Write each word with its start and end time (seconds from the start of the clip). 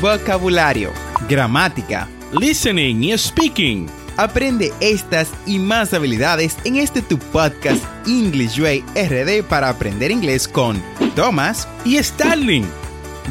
vocabulario, 0.00 0.92
gramática, 1.28 2.08
listening 2.38 3.02
y 3.02 3.18
speaking. 3.18 3.86
Aprende 4.16 4.72
estas 4.80 5.32
y 5.46 5.58
más 5.58 5.94
habilidades 5.94 6.56
en 6.64 6.76
este 6.76 7.02
tu 7.02 7.18
podcast 7.18 7.84
English 8.06 8.58
Way 8.60 8.84
RD 8.94 9.44
para 9.48 9.68
aprender 9.68 10.10
inglés 10.10 10.48
con 10.48 10.82
Thomas 11.14 11.68
y 11.84 12.02
Starling. 12.02 12.66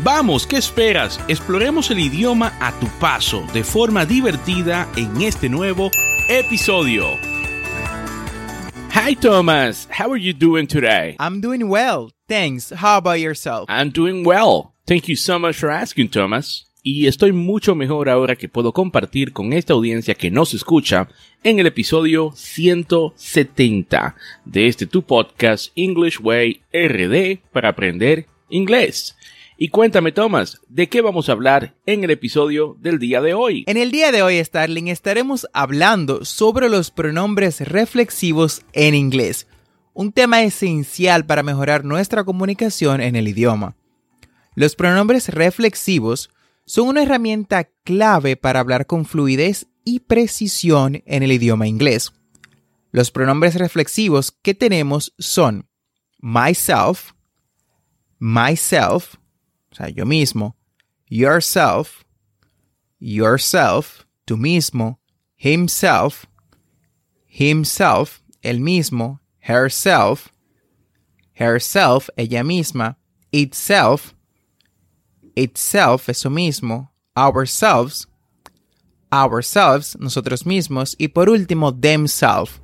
Vamos, 0.03 0.45
¿qué 0.45 0.57
esperas? 0.57 1.19
Exploremos 1.27 1.89
el 1.91 1.99
idioma 1.99 2.53
a 2.59 2.71
tu 2.79 2.87
paso 2.99 3.45
de 3.53 3.63
forma 3.63 4.05
divertida 4.05 4.87
en 4.95 5.21
este 5.21 5.49
nuevo 5.49 5.89
episodio. 6.29 7.17
Hi 8.93 9.15
Thomas, 9.15 9.87
how 9.89 10.11
are 10.11 10.21
you 10.21 10.33
doing 10.33 10.67
today? 10.67 11.15
I'm 11.19 11.41
doing 11.41 11.67
well, 11.69 12.11
thanks. 12.27 12.71
How 12.71 12.97
about 12.97 13.19
yourself? 13.19 13.65
I'm 13.69 13.91
doing 13.91 14.23
well. 14.25 14.76
Thank 14.87 15.03
you 15.09 15.15
so 15.15 15.37
much 15.37 15.57
for 15.57 15.69
asking, 15.69 16.09
Thomas 16.09 16.67
y 16.89 17.07
estoy 17.07 17.33
mucho 17.33 17.75
mejor 17.75 18.07
ahora 18.07 18.37
que 18.37 18.47
puedo 18.47 18.71
compartir 18.71 19.33
con 19.33 19.51
esta 19.51 19.73
audiencia 19.73 20.15
que 20.15 20.31
nos 20.31 20.53
escucha 20.53 21.09
en 21.43 21.59
el 21.59 21.67
episodio 21.67 22.31
170 22.33 24.15
de 24.45 24.67
este 24.67 24.85
tu 24.87 25.01
podcast 25.01 25.73
English 25.75 26.21
Way 26.21 26.61
RD 26.71 27.39
para 27.51 27.67
aprender 27.67 28.27
inglés. 28.47 29.17
Y 29.57 29.67
cuéntame, 29.67 30.13
Thomas, 30.13 30.61
¿de 30.69 30.87
qué 30.87 31.01
vamos 31.01 31.27
a 31.27 31.33
hablar 31.33 31.75
en 31.85 32.05
el 32.05 32.11
episodio 32.11 32.77
del 32.79 32.99
día 32.99 33.19
de 33.19 33.33
hoy? 33.33 33.65
En 33.67 33.75
el 33.75 33.91
día 33.91 34.13
de 34.13 34.21
hoy, 34.21 34.41
Starling, 34.41 34.87
estaremos 34.87 35.45
hablando 35.51 36.23
sobre 36.23 36.69
los 36.69 36.89
pronombres 36.89 37.59
reflexivos 37.67 38.61
en 38.71 38.95
inglés, 38.95 39.47
un 39.93 40.13
tema 40.13 40.43
esencial 40.43 41.25
para 41.25 41.43
mejorar 41.43 41.83
nuestra 41.83 42.23
comunicación 42.23 43.01
en 43.01 43.17
el 43.17 43.27
idioma. 43.27 43.75
Los 44.57 44.75
pronombres 44.75 45.29
reflexivos 45.29 46.31
son 46.65 46.87
una 46.87 47.03
herramienta 47.03 47.69
clave 47.83 48.37
para 48.37 48.59
hablar 48.59 48.87
con 48.87 49.05
fluidez 49.05 49.67
y 49.85 49.99
precisión 49.99 51.03
en 51.05 51.21
el 51.21 51.31
idioma 51.31 51.67
inglés. 51.67 52.11
Los 52.89 53.11
pronombres 53.11 53.53
reflexivos 53.53 54.31
que 54.31 54.55
tenemos 54.55 55.13
son 55.19 55.69
myself, 56.19 57.11
myself, 58.17 59.17
o 59.71 59.75
sea, 59.75 59.89
yo 59.89 60.07
mismo, 60.07 60.57
yourself, 61.07 62.01
yourself, 62.97 64.05
tú 64.25 64.37
mismo, 64.37 64.99
himself, 65.37 66.25
himself, 67.27 68.21
el 68.41 68.59
mismo, 68.59 69.21
herself, 69.39 70.29
herself, 71.35 72.09
ella 72.17 72.43
misma, 72.43 72.97
itself, 73.29 74.16
itself, 75.37 76.09
eso 76.09 76.29
mismo, 76.29 76.91
ourselves, 77.15 78.07
ourselves, 79.11 79.97
nosotros 79.99 80.45
mismos, 80.45 80.95
y 80.97 81.09
por 81.09 81.29
último, 81.29 81.73
themselves, 81.73 82.59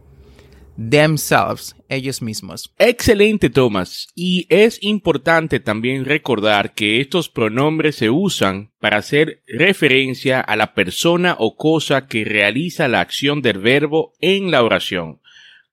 themselves, 0.75 1.75
ellos 1.87 2.21
mismos. 2.21 2.73
Excelente, 2.79 3.49
Thomas. 3.49 4.07
Y 4.15 4.47
es 4.49 4.79
importante 4.81 5.59
también 5.59 6.05
recordar 6.05 6.73
que 6.73 6.99
estos 6.99 7.29
pronombres 7.29 7.95
se 7.97 8.09
usan 8.09 8.71
para 8.79 8.97
hacer 8.97 9.43
referencia 9.47 10.41
a 10.41 10.55
la 10.55 10.73
persona 10.73 11.35
o 11.37 11.55
cosa 11.55 12.07
que 12.07 12.25
realiza 12.25 12.87
la 12.87 13.01
acción 13.01 13.41
del 13.41 13.59
verbo 13.59 14.13
en 14.19 14.49
la 14.51 14.63
oración, 14.63 15.21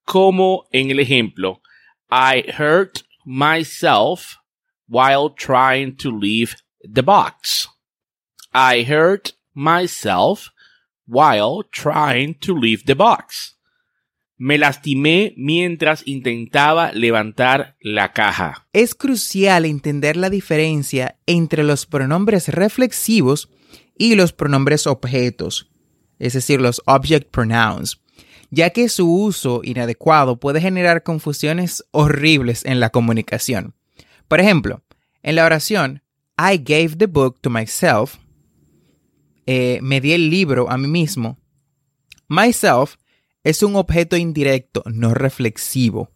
como 0.04 0.66
en 0.70 0.90
el 0.90 1.00
ejemplo, 1.00 1.62
I 2.10 2.44
hurt 2.58 3.02
myself 3.24 4.36
while 4.88 5.30
trying 5.36 5.96
to 5.96 6.10
leave 6.10 6.56
the 6.82 7.02
box. 7.02 7.68
I 8.52 8.82
hurt 8.82 9.34
myself 9.54 10.50
while 11.06 11.62
trying 11.70 12.34
to 12.40 12.54
leave 12.54 12.84
the 12.84 12.94
box. 12.94 13.56
Me 14.38 14.56
lastimé 14.56 15.34
mientras 15.36 16.02
intentaba 16.06 16.92
levantar 16.92 17.76
la 17.80 18.12
caja. 18.14 18.66
Es 18.72 18.94
crucial 18.94 19.66
entender 19.66 20.16
la 20.16 20.30
diferencia 20.30 21.18
entre 21.26 21.62
los 21.62 21.84
pronombres 21.84 22.48
reflexivos 22.48 23.50
y 23.98 24.14
los 24.14 24.32
pronombres 24.32 24.86
objetos, 24.86 25.68
es 26.18 26.32
decir, 26.32 26.58
los 26.58 26.80
object 26.86 27.30
pronouns, 27.30 28.00
ya 28.50 28.70
que 28.70 28.88
su 28.88 29.14
uso 29.14 29.60
inadecuado 29.62 30.40
puede 30.40 30.62
generar 30.62 31.02
confusiones 31.02 31.84
horribles 31.90 32.64
en 32.64 32.80
la 32.80 32.88
comunicación. 32.88 33.74
Por 34.26 34.40
ejemplo, 34.40 34.82
en 35.22 35.34
la 35.34 35.44
oración 35.44 36.02
I 36.42 36.56
gave 36.56 36.96
the 36.96 37.06
book 37.06 37.42
to 37.42 37.50
myself. 37.50 38.16
Eh, 39.44 39.78
me 39.82 40.00
di 40.00 40.14
el 40.14 40.30
libro 40.30 40.70
a 40.70 40.78
mí 40.78 40.88
mismo. 40.88 41.38
Myself 42.28 42.96
es 43.44 43.62
un 43.62 43.76
objeto 43.76 44.16
indirecto, 44.16 44.82
no 44.86 45.12
reflexivo, 45.12 46.12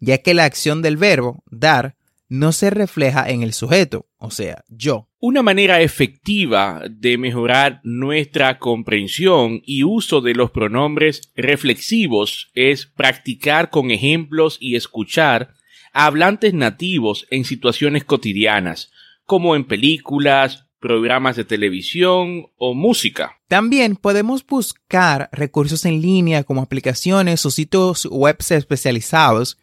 ya 0.00 0.18
que 0.18 0.34
la 0.34 0.44
acción 0.46 0.82
del 0.82 0.96
verbo 0.96 1.44
dar 1.48 1.96
no 2.28 2.50
se 2.50 2.70
refleja 2.70 3.30
en 3.30 3.44
el 3.44 3.52
sujeto, 3.52 4.08
o 4.18 4.32
sea, 4.32 4.64
yo. 4.68 5.08
Una 5.20 5.44
manera 5.44 5.80
efectiva 5.80 6.82
de 6.90 7.16
mejorar 7.16 7.80
nuestra 7.84 8.58
comprensión 8.58 9.60
y 9.64 9.84
uso 9.84 10.22
de 10.22 10.34
los 10.34 10.50
pronombres 10.50 11.30
reflexivos 11.36 12.50
es 12.54 12.86
practicar 12.86 13.70
con 13.70 13.92
ejemplos 13.92 14.56
y 14.58 14.74
escuchar 14.74 15.54
a 15.92 16.06
hablantes 16.06 16.52
nativos 16.52 17.28
en 17.30 17.44
situaciones 17.44 18.02
cotidianas, 18.02 18.90
como 19.26 19.56
en 19.56 19.64
películas, 19.64 20.66
programas 20.80 21.36
de 21.36 21.44
televisión 21.44 22.46
o 22.56 22.74
música. 22.74 23.36
También 23.48 23.96
podemos 23.96 24.46
buscar 24.46 25.28
recursos 25.32 25.84
en 25.84 26.00
línea 26.00 26.44
como 26.44 26.62
aplicaciones 26.62 27.44
o 27.44 27.50
sitios 27.50 28.06
web 28.06 28.36
especializados 28.38 29.58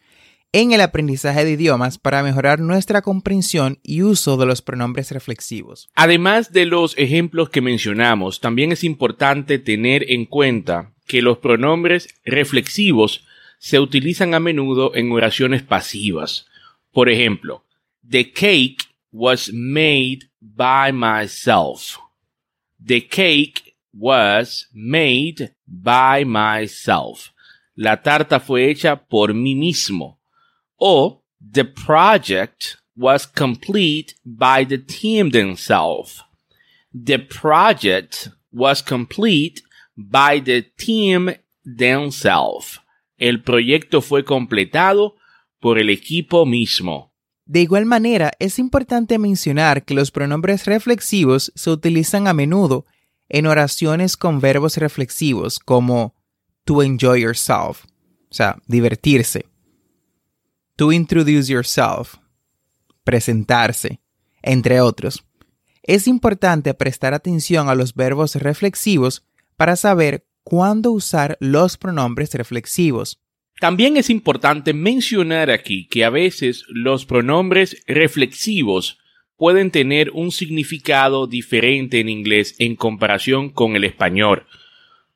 en 0.52 0.72
el 0.72 0.82
aprendizaje 0.82 1.44
de 1.44 1.52
idiomas 1.52 1.98
para 1.98 2.22
mejorar 2.22 2.60
nuestra 2.60 3.02
comprensión 3.02 3.80
y 3.82 4.02
uso 4.02 4.36
de 4.36 4.46
los 4.46 4.62
pronombres 4.62 5.10
reflexivos. 5.10 5.88
Además 5.96 6.52
de 6.52 6.64
los 6.66 6.96
ejemplos 6.96 7.50
que 7.50 7.60
mencionamos, 7.60 8.40
también 8.40 8.70
es 8.70 8.84
importante 8.84 9.58
tener 9.58 10.12
en 10.12 10.26
cuenta 10.26 10.92
que 11.06 11.22
los 11.22 11.38
pronombres 11.38 12.08
reflexivos 12.24 13.26
se 13.58 13.80
utilizan 13.80 14.34
a 14.34 14.40
menudo 14.40 14.94
en 14.94 15.10
oraciones 15.10 15.62
pasivas. 15.62 16.46
Por 16.92 17.08
ejemplo, 17.08 17.64
the 18.08 18.30
cake 18.30 18.76
was 19.14 19.48
made 19.52 20.24
by 20.42 20.90
myself. 20.90 22.00
The 22.80 23.00
cake 23.00 23.76
was 23.96 24.66
made 24.74 25.54
by 25.68 26.24
myself. 26.24 27.32
La 27.76 28.02
tarta 28.02 28.40
fue 28.40 28.70
hecha 28.70 28.96
por 28.96 29.28
mí 29.28 29.54
mismo. 29.54 30.18
O 30.80 31.22
the 31.40 31.64
project 31.64 32.78
was 32.96 33.24
complete 33.24 34.16
by 34.26 34.64
the 34.64 34.78
team 34.78 35.30
themselves. 35.30 36.20
The 36.92 37.18
project 37.18 38.30
was 38.52 38.82
complete 38.82 39.62
by 39.96 40.40
the 40.40 40.62
team 40.76 41.30
themselves. 41.64 42.80
El 43.16 43.42
proyecto 43.42 44.00
fue 44.00 44.24
completado 44.24 45.14
por 45.60 45.78
el 45.78 45.90
equipo 45.90 46.44
mismo. 46.44 47.13
De 47.46 47.60
igual 47.60 47.84
manera, 47.84 48.32
es 48.38 48.58
importante 48.58 49.18
mencionar 49.18 49.84
que 49.84 49.94
los 49.94 50.10
pronombres 50.10 50.64
reflexivos 50.64 51.52
se 51.54 51.70
utilizan 51.70 52.26
a 52.26 52.32
menudo 52.32 52.86
en 53.28 53.46
oraciones 53.46 54.16
con 54.16 54.40
verbos 54.40 54.76
reflexivos 54.76 55.58
como 55.58 56.14
to 56.64 56.82
enjoy 56.82 57.20
yourself, 57.20 57.84
o 58.30 58.34
sea, 58.34 58.56
divertirse, 58.66 59.44
to 60.76 60.92
introduce 60.92 61.52
yourself, 61.52 62.16
presentarse, 63.04 64.00
entre 64.42 64.80
otros. 64.80 65.24
Es 65.82 66.06
importante 66.08 66.72
prestar 66.72 67.12
atención 67.12 67.68
a 67.68 67.74
los 67.74 67.94
verbos 67.94 68.36
reflexivos 68.36 69.26
para 69.56 69.76
saber 69.76 70.26
cuándo 70.42 70.92
usar 70.92 71.36
los 71.40 71.76
pronombres 71.76 72.32
reflexivos. 72.34 73.20
También 73.64 73.96
es 73.96 74.10
importante 74.10 74.74
mencionar 74.74 75.50
aquí 75.50 75.86
que 75.88 76.04
a 76.04 76.10
veces 76.10 76.66
los 76.68 77.06
pronombres 77.06 77.82
reflexivos 77.86 78.98
pueden 79.38 79.70
tener 79.70 80.10
un 80.10 80.32
significado 80.32 81.26
diferente 81.26 81.98
en 81.98 82.10
inglés 82.10 82.56
en 82.58 82.76
comparación 82.76 83.48
con 83.48 83.74
el 83.74 83.84
español. 83.84 84.46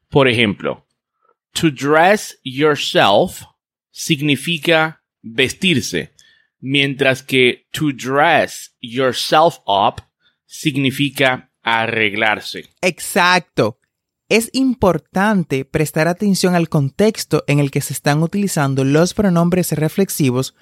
Por 0.09 0.29
ejemplo, 0.29 0.87
to 1.53 1.71
dress 1.71 2.41
yourself 2.43 3.43
significa 3.91 5.03
vestirse, 5.21 6.15
mientras 6.59 7.23
que 7.23 7.67
to 7.71 7.93
dress 7.93 8.75
yourself 8.81 9.59
up 9.67 10.03
significa 10.47 11.51
arreglarse. 11.63 12.65
Exacto 12.81 13.79
es 14.29 14.51
importante 14.53 15.65
prestar 15.65 16.07
atención 16.07 16.55
al 16.55 16.69
contexto 16.69 17.45
en 17.47 17.61
el 17.61 17.71
que 17.71 17.81
se 17.81 17.95
están 17.95 18.23
utilizando 18.23 18.85
los 18.85 19.15
pronombres 19.15 19.73
reflexivos 19.73 20.55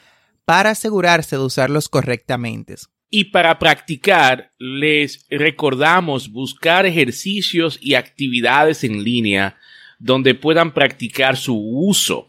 para 0.44 0.70
asegurarse 0.70 1.36
de 1.36 1.42
usarlos 1.42 1.88
correctamente. 1.88 2.76
Y 3.10 3.24
para 3.24 3.58
practicar, 3.58 4.52
les 4.58 5.26
recordamos 5.30 6.30
buscar 6.30 6.86
ejercicios 6.86 7.78
y 7.80 7.94
actividades 7.94 8.84
en 8.84 9.02
línea 9.02 9.56
donde 9.98 10.34
puedan 10.34 10.72
practicar 10.72 11.36
su 11.36 11.56
uso. 11.56 12.28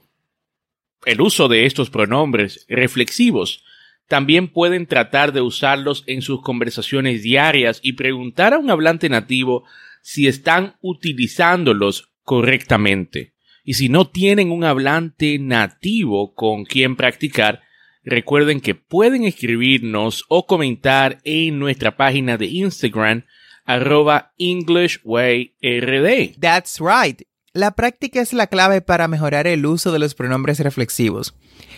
El 1.06 1.22
uso 1.22 1.48
de 1.48 1.66
estos 1.66 1.90
pronombres 1.90 2.66
reflexivos. 2.68 3.64
También 4.08 4.48
pueden 4.48 4.88
tratar 4.88 5.34
de 5.34 5.42
usarlos 5.42 6.04
en 6.08 6.22
sus 6.22 6.42
conversaciones 6.42 7.24
diarias 7.24 7.80
y 7.84 7.94
preguntar 7.94 8.54
a 8.54 8.58
un 8.58 8.70
hablante 8.70 9.10
nativo 9.10 9.66
si 10.08 10.26
están 10.26 10.78
utilizándolos 10.80 12.14
correctamente. 12.24 13.34
Y 13.66 13.74
si 13.74 13.90
no 13.90 14.10
tienen 14.10 14.52
un 14.52 14.64
hablante 14.64 15.38
nativo 15.38 16.34
con 16.34 16.64
quien 16.64 16.96
practicar, 16.96 17.62
recuerden 18.06 18.62
que 18.62 18.74
pueden 18.74 19.26
escribirnos 19.26 20.24
o 20.30 20.48
comentar 20.48 21.20
en 21.26 21.60
nuestra 21.60 21.98
página 21.98 22.38
de 22.38 22.46
Instagram 22.46 23.26
arroba 23.66 24.34
EnglishWayRD. 24.38 26.40
That's 26.40 26.80
right. 26.80 27.24
La 27.52 27.76
práctica 27.76 28.22
es 28.22 28.32
la 28.32 28.48
clave 28.48 28.80
para 28.80 29.10
mejorar 29.10 29.46
el 29.46 29.66
uso 29.66 29.92
de 29.92 30.00
los 30.00 30.16
pronombres 30.16 30.62
reflexivos. 30.62 31.36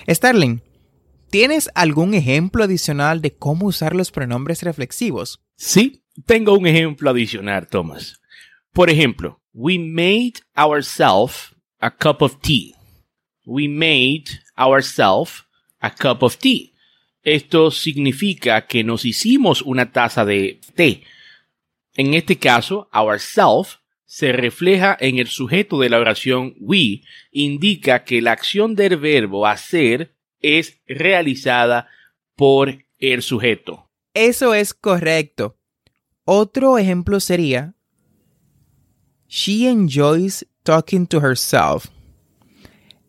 Starling, 0.08 0.62
¿tienes 1.32 1.72
algún 1.74 2.14
ejemplo 2.14 2.66
adicional 2.66 3.24
de 3.24 3.34
cómo 3.34 3.66
usar 3.66 3.96
los 3.96 4.12
pronombres 4.12 4.62
reflexivos? 4.62 5.42
Sí, 5.56 6.04
tengo 6.26 6.54
un 6.54 6.68
ejemplo 6.68 7.10
adicional, 7.10 7.68
Thomas. 7.68 8.20
Por 8.74 8.90
ejemplo, 8.90 9.42
we 9.54 9.78
made 9.78 10.34
ourselves 10.56 11.56
a 11.80 11.92
cup 11.92 12.22
of 12.22 12.40
tea. 12.42 12.76
We 13.46 13.68
made 13.68 14.26
ourselves 14.58 15.46
a 15.80 15.90
cup 15.90 16.24
of 16.24 16.38
tea. 16.38 16.74
Esto 17.24 17.72
significa 17.72 18.66
que 18.68 18.84
nos 18.84 19.06
hicimos 19.06 19.62
una 19.62 19.92
taza 19.92 20.26
de 20.26 20.60
té. 20.76 21.04
En 21.96 22.14
este 22.14 22.38
caso, 22.38 22.90
ourself 22.94 23.78
se 24.06 24.32
refleja 24.32 24.98
en 25.00 25.20
el 25.20 25.28
sujeto 25.28 25.80
de 25.80 25.90
la 25.90 26.00
oración 26.00 26.56
we, 26.60 27.02
indica 27.32 28.04
que 28.04 28.22
la 28.22 28.32
acción 28.32 28.76
del 28.76 28.98
verbo 28.98 29.46
hacer 29.46 30.16
es 30.42 30.82
realizada 30.88 31.88
por 32.36 32.86
el 32.98 33.22
sujeto. 33.22 33.92
Eso 34.14 34.54
es 34.54 34.74
correcto. 34.74 35.59
Otro 36.32 36.78
ejemplo 36.78 37.20
sería 37.20 37.74
She 39.28 39.68
enjoys 39.68 40.46
talking 40.62 41.08
to 41.08 41.18
herself. 41.18 41.88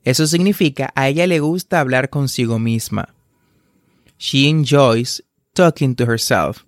Eso 0.04 0.26
significa 0.26 0.90
a 0.94 1.06
ella 1.10 1.26
le 1.26 1.38
gusta 1.38 1.80
hablar 1.80 2.08
consigo 2.08 2.58
misma. 2.58 3.14
She 4.16 4.48
enjoys 4.48 5.22
talking 5.52 5.94
to 5.96 6.04
herself. 6.04 6.64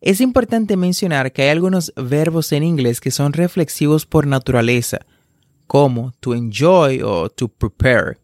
Es 0.00 0.20
importante 0.20 0.76
mencionar 0.76 1.32
que 1.32 1.42
hay 1.42 1.48
algunos 1.48 1.92
verbos 1.96 2.52
en 2.52 2.62
inglés 2.62 3.00
que 3.00 3.10
son 3.10 3.32
reflexivos 3.32 4.06
por 4.06 4.24
naturaleza, 4.24 5.00
como 5.66 6.12
to 6.20 6.32
enjoy 6.32 7.02
o 7.02 7.28
to 7.28 7.48
prepare. 7.48 8.18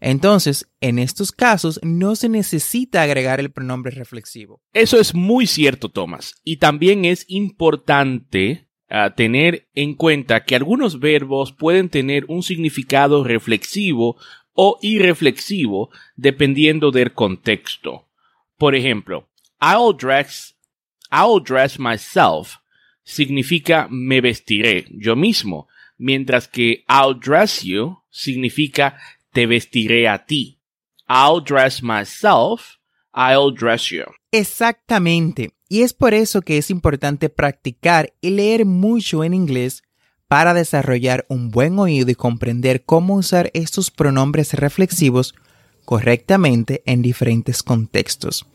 Entonces, 0.00 0.70
en 0.80 0.98
estos 0.98 1.30
casos 1.30 1.78
no 1.82 2.16
se 2.16 2.28
necesita 2.28 3.02
agregar 3.02 3.38
el 3.38 3.50
pronombre 3.50 3.92
reflexivo. 3.92 4.62
Eso 4.72 4.98
es 4.98 5.14
muy 5.14 5.46
cierto, 5.46 5.90
Thomas. 5.90 6.34
Y 6.42 6.56
también 6.56 7.04
es 7.04 7.24
importante 7.28 8.66
a 8.88 9.14
tener 9.14 9.68
en 9.74 9.94
cuenta 9.94 10.44
que 10.44 10.56
algunos 10.56 10.98
verbos 10.98 11.52
pueden 11.52 11.90
tener 11.90 12.24
un 12.28 12.42
significado 12.42 13.22
reflexivo 13.22 14.16
o 14.52 14.78
irreflexivo 14.82 15.90
dependiendo 16.16 16.90
del 16.90 17.12
contexto. 17.12 18.08
Por 18.56 18.74
ejemplo, 18.74 19.28
I'll 19.60 19.96
dress, 19.96 20.56
I'll 21.12 21.42
dress 21.42 21.78
myself 21.78 22.56
significa 23.02 23.88
me 23.90 24.20
vestiré 24.20 24.86
yo 24.90 25.16
mismo, 25.16 25.68
mientras 25.98 26.48
que 26.48 26.84
I'll 26.88 27.18
dress 27.18 27.62
you 27.62 27.98
significa 28.10 28.96
te 29.32 29.46
vestiré 29.46 30.08
a 30.08 30.24
ti. 30.24 30.60
I'll 31.08 31.42
dress 31.42 31.82
myself, 31.82 32.76
I'll 33.14 33.52
dress 33.52 33.90
you. 33.90 34.04
Exactamente. 34.32 35.50
Y 35.68 35.82
es 35.82 35.92
por 35.92 36.14
eso 36.14 36.42
que 36.42 36.58
es 36.58 36.70
importante 36.70 37.28
practicar 37.28 38.12
y 38.20 38.30
leer 38.30 38.64
mucho 38.64 39.24
en 39.24 39.34
inglés 39.34 39.82
para 40.28 40.54
desarrollar 40.54 41.26
un 41.28 41.50
buen 41.50 41.78
oído 41.78 42.10
y 42.10 42.14
comprender 42.14 42.84
cómo 42.84 43.16
usar 43.16 43.50
estos 43.54 43.90
pronombres 43.90 44.54
reflexivos 44.54 45.34
correctamente 45.84 46.82
en 46.86 47.02
diferentes 47.02 47.64
contextos. 47.64 48.46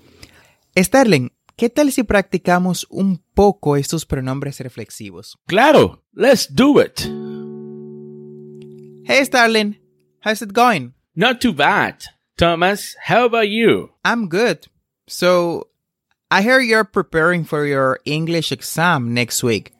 Starling, 0.77 1.33
¿qué 1.57 1.69
tal 1.69 1.91
si 1.91 2.03
practicamos 2.03 2.87
un 2.89 3.21
poco 3.33 3.75
estos 3.75 4.05
pronombres 4.05 4.59
reflexivos? 4.61 5.37
Claro, 5.47 6.05
let's 6.13 6.53
do 6.53 6.81
it. 6.81 7.01
Hey 9.07 9.25
Starling, 9.25 9.77
how's 10.25 10.41
it 10.41 10.53
going? 10.53 10.93
Not 11.15 11.39
too 11.39 11.53
bad. 11.53 12.03
Thomas, 12.35 12.95
how 12.99 13.25
about 13.25 13.47
you? 13.47 13.91
I'm 14.03 14.27
good. 14.27 14.67
So, 15.07 15.67
I 16.31 16.41
hear 16.41 16.59
you're 16.59 16.83
preparing 16.83 17.45
for 17.45 17.65
your 17.65 17.99
English 18.03 18.51
exam 18.51 19.13
next 19.13 19.43
week. 19.43 19.71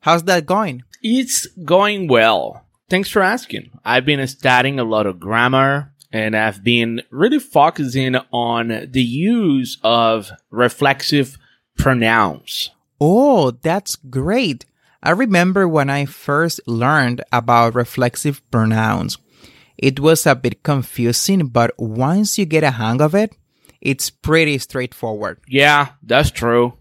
How's 0.00 0.22
that 0.24 0.46
going? 0.46 0.84
It's 1.02 1.46
going 1.64 2.06
well. 2.06 2.66
Thanks 2.90 3.10
for 3.10 3.22
asking. 3.22 3.70
I've 3.84 4.04
been 4.04 4.24
studying 4.28 4.78
a 4.78 4.84
lot 4.84 5.06
of 5.06 5.18
grammar 5.18 5.92
and 6.12 6.36
I've 6.36 6.62
been 6.62 7.02
really 7.10 7.38
focusing 7.38 8.16
on 8.32 8.68
the 8.90 9.02
use 9.02 9.78
of 9.82 10.30
reflexive 10.50 11.38
pronouns. 11.78 12.70
Oh, 13.00 13.52
that's 13.52 13.96
great. 13.96 14.66
I 15.02 15.10
remember 15.10 15.66
when 15.66 15.88
I 15.88 16.04
first 16.04 16.60
learned 16.66 17.22
about 17.32 17.74
reflexive 17.74 18.42
pronouns. 18.50 19.16
It 19.80 19.98
was 19.98 20.26
a 20.26 20.34
bit 20.34 20.62
confusing, 20.62 21.46
but 21.46 21.72
once 21.78 22.38
you 22.38 22.44
get 22.44 22.62
a 22.62 22.72
hang 22.72 23.00
of 23.00 23.14
it, 23.14 23.34
it's 23.80 24.10
pretty 24.10 24.58
straightforward. 24.58 25.40
Yeah, 25.48 25.92
that's 26.02 26.30
true. 26.30 26.74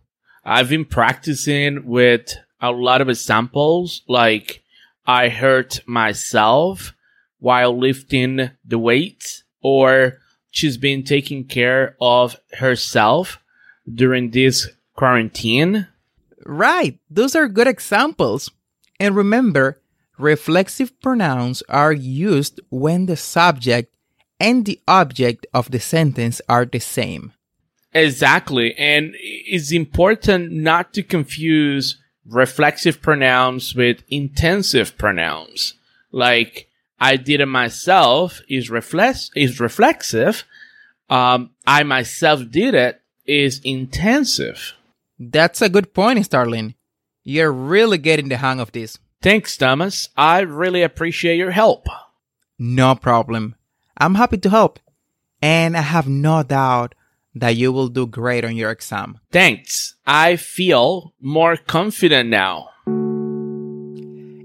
I've 0.43 0.67
been 0.67 0.83
practicing 0.83 1.85
with 1.85 2.35
a 2.59 2.71
lot 2.71 2.99
of 2.99 3.07
examples, 3.07 4.01
like 4.09 4.63
I 5.07 5.29
hurt 5.29 5.79
myself 5.87 6.93
while 7.39 7.79
lifting 7.79 8.51
the 8.65 8.77
weights, 8.77 9.45
or 9.61 10.17
she's 10.51 10.75
been 10.75 11.03
taking 11.03 11.45
care 11.45 11.95
of 12.01 12.35
herself 12.51 13.39
during 13.89 14.31
this 14.31 14.67
quarantine. 14.97 15.87
Right, 16.45 16.99
those 17.09 17.33
are 17.33 17.47
good 17.47 17.67
examples. 17.67 18.51
And 18.99 19.15
remember, 19.15 19.81
reflexive 20.19 20.99
pronouns 21.01 21.63
are 21.69 21.93
used 21.93 22.59
when 22.69 23.05
the 23.05 23.15
subject 23.15 23.93
and 24.39 24.65
the 24.65 24.79
object 24.87 25.47
of 25.53 25.71
the 25.71 25.79
sentence 25.79 26.41
are 26.47 26.65
the 26.65 26.79
same. 26.79 27.33
Exactly. 27.93 28.75
And 28.77 29.15
it's 29.19 29.71
important 29.71 30.51
not 30.51 30.93
to 30.93 31.03
confuse 31.03 31.97
reflexive 32.25 33.01
pronouns 33.01 33.73
with 33.73 34.03
intensive 34.09 34.97
pronouns. 34.97 35.73
Like, 36.11 36.67
I 36.99 37.15
did 37.15 37.41
it 37.41 37.47
myself 37.47 38.41
is 38.47 38.69
reflex, 38.69 39.31
is 39.35 39.59
reflexive. 39.59 40.43
Um, 41.09 41.51
I 41.65 41.83
myself 41.83 42.41
did 42.51 42.75
it 42.75 43.01
is 43.25 43.61
intensive. 43.63 44.73
That's 45.17 45.61
a 45.61 45.69
good 45.69 45.93
point, 45.93 46.23
Starling. 46.25 46.75
You're 47.23 47.51
really 47.51 47.97
getting 47.97 48.29
the 48.29 48.37
hang 48.37 48.59
of 48.59 48.71
this. 48.71 48.99
Thanks, 49.21 49.57
Thomas. 49.57 50.07
I 50.15 50.41
really 50.41 50.81
appreciate 50.81 51.37
your 51.37 51.51
help. 51.51 51.87
No 52.57 52.95
problem. 52.95 53.55
I'm 53.97 54.15
happy 54.15 54.37
to 54.37 54.49
help. 54.49 54.79
And 55.41 55.75
I 55.75 55.81
have 55.81 56.07
no 56.07 56.41
doubt 56.43 56.95
that 57.35 57.57
you 57.57 57.73
will 57.73 57.89
do 57.89 58.07
great 58.07 58.45
on 58.45 58.55
your 58.55 58.71
exam. 58.71 59.19
Thanks. 59.29 59.95
I 60.07 60.37
feel 60.37 61.13
more 61.19 61.57
confident 61.57 62.29
now. 62.29 62.67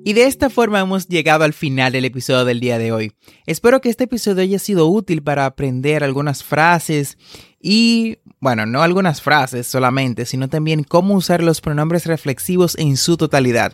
Y 0.07 0.12
de 0.12 0.26
esta 0.26 0.50
forma 0.50 0.81
hemos 0.81 1.09
llegado 1.09 1.45
al 1.45 1.54
final 1.54 1.93
del 1.93 2.04
episodio 2.04 2.45
del 2.45 2.61
día 2.61 2.76
de 2.76 2.93
hoy. 2.93 3.12
Espero 3.47 3.81
que 3.81 3.88
este 3.88 4.04
episodio 4.04 4.43
haya 4.43 4.59
sido 4.59 4.88
útil 4.88 5.23
para 5.23 5.47
aprender 5.47 6.04
algunas 6.04 6.43
frases 6.43 7.16
y, 7.59 8.19
bueno, 8.40 8.66
no 8.66 8.83
algunas 8.83 9.23
frases 9.23 9.66
solamente, 9.66 10.26
sino 10.26 10.49
también 10.49 10.83
cómo 10.85 11.14
usar 11.14 11.43
los 11.43 11.61
pronombres 11.62 12.04
reflexivos 12.07 12.76
en 12.76 12.99
su 12.99 13.16
totalidad. 13.16 13.73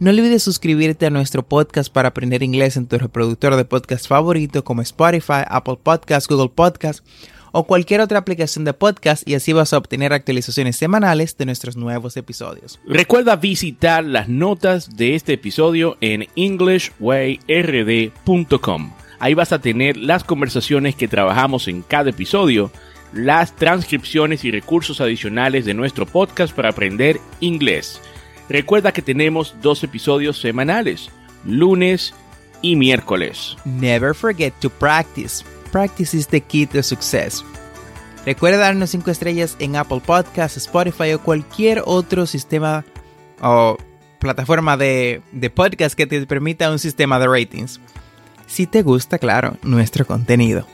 No 0.00 0.10
olvides 0.10 0.42
suscribirte 0.44 1.06
a 1.06 1.10
nuestro 1.10 1.42
podcast 1.42 1.92
para 1.92 2.10
aprender 2.10 2.44
inglés 2.44 2.76
en 2.76 2.86
tu 2.86 2.98
reproductor 2.98 3.56
de 3.56 3.64
podcast 3.64 4.06
favorito 4.06 4.62
como 4.62 4.80
Spotify, 4.82 5.42
Apple 5.48 5.78
Podcasts, 5.82 6.28
Google 6.28 6.52
Podcasts 6.54 7.02
o 7.50 7.66
cualquier 7.66 8.00
otra 8.00 8.20
aplicación 8.20 8.64
de 8.64 8.74
podcast 8.74 9.28
y 9.28 9.34
así 9.34 9.52
vas 9.52 9.72
a 9.72 9.78
obtener 9.78 10.12
actualizaciones 10.12 10.76
semanales 10.76 11.36
de 11.36 11.46
nuestros 11.46 11.76
nuevos 11.76 12.16
episodios. 12.16 12.78
Recuerda 12.86 13.34
visitar 13.34 14.04
las 14.04 14.28
notas 14.28 14.96
de 14.96 15.16
este 15.16 15.32
episodio 15.32 15.96
en 16.00 16.28
englishwayrd.com. 16.36 18.92
Ahí 19.18 19.34
vas 19.34 19.50
a 19.50 19.60
tener 19.60 19.96
las 19.96 20.22
conversaciones 20.22 20.94
que 20.94 21.08
trabajamos 21.08 21.66
en 21.66 21.82
cada 21.82 22.10
episodio 22.10 22.70
las 23.12 23.56
transcripciones 23.56 24.44
y 24.44 24.50
recursos 24.50 25.00
adicionales 25.00 25.64
de 25.64 25.74
nuestro 25.74 26.06
podcast 26.06 26.54
para 26.54 26.68
aprender 26.68 27.18
inglés. 27.40 28.00
Recuerda 28.48 28.92
que 28.92 29.02
tenemos 29.02 29.54
dos 29.60 29.82
episodios 29.84 30.40
semanales, 30.40 31.10
lunes 31.44 32.14
y 32.62 32.76
miércoles. 32.76 33.56
Never 33.64 34.14
forget 34.14 34.54
to 34.60 34.70
practice. 34.70 35.44
Practice 35.70 36.16
is 36.16 36.26
the 36.28 36.40
key 36.40 36.66
to 36.66 36.82
success. 36.82 37.44
Recuerda 38.24 38.58
darnos 38.58 38.90
5 38.90 39.10
estrellas 39.10 39.56
en 39.58 39.76
Apple 39.76 40.00
Podcasts, 40.04 40.56
Spotify 40.56 41.12
o 41.12 41.20
cualquier 41.20 41.82
otro 41.84 42.26
sistema 42.26 42.84
o 43.40 43.76
plataforma 44.18 44.76
de, 44.76 45.22
de 45.32 45.50
podcast 45.50 45.96
que 45.96 46.06
te 46.06 46.26
permita 46.26 46.70
un 46.70 46.78
sistema 46.78 47.18
de 47.18 47.26
ratings. 47.28 47.80
Si 48.46 48.66
te 48.66 48.82
gusta, 48.82 49.18
claro, 49.18 49.56
nuestro 49.62 50.06
contenido. 50.06 50.66